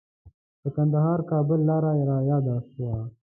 [0.61, 2.97] د کندهار-کابل لاره رایاده شوه.